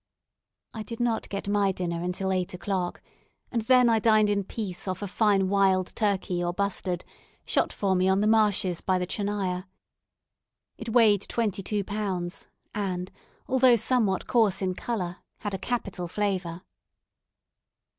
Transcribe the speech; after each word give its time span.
I 0.73 0.81
did 0.81 0.99
not 0.99 1.29
get 1.29 1.47
my 1.47 1.71
dinner 1.71 2.01
until 2.01 2.31
eight 2.31 2.55
o'clock, 2.55 3.03
and 3.51 3.61
then 3.61 3.87
I 3.87 3.99
dined 3.99 4.31
in 4.31 4.43
peace 4.43 4.87
off 4.87 5.03
a 5.03 5.07
fine 5.07 5.47
wild 5.47 5.95
turkey 5.95 6.43
or 6.43 6.53
bustard, 6.53 7.05
shot 7.45 7.71
for 7.71 7.93
me 7.93 8.09
on 8.09 8.19
the 8.19 8.25
marshes 8.25 8.81
by 8.81 8.97
the 8.97 9.05
Tchernaya. 9.05 9.67
It 10.79 10.89
weighed 10.89 11.27
twenty 11.29 11.61
two 11.61 11.83
pounds, 11.83 12.47
and, 12.73 13.11
although 13.47 13.75
somewhat 13.75 14.25
coarse 14.25 14.59
in 14.59 14.73
colour, 14.73 15.17
had 15.41 15.53
a 15.53 15.59
capital 15.59 16.07
flavour. 16.07 16.63